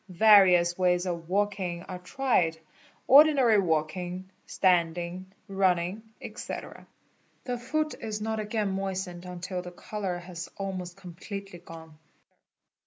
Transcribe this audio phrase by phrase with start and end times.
[0.09, 2.57] 'Various ways of walking are tried,
[3.05, 6.87] ordinary walking, standing, running, etc.
[7.43, 11.99] The foot is not again moistened until the colour has almost com pletely gone.